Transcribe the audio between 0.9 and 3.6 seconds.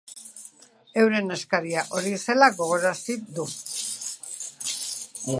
Euren eskaria hori zela gogorarazi du.